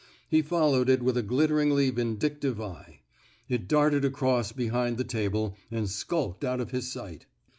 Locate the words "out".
6.43-6.59